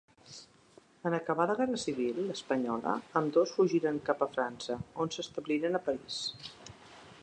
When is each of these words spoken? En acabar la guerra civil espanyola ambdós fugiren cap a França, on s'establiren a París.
En 1.09 1.15
acabar 1.17 1.45
la 1.51 1.55
guerra 1.59 1.81
civil 1.83 2.17
espanyola 2.37 2.95
ambdós 3.23 3.55
fugiren 3.59 4.03
cap 4.09 4.27
a 4.29 4.33
França, 4.35 4.81
on 5.05 5.17
s'establiren 5.17 5.81
a 5.81 5.85
París. 5.91 6.23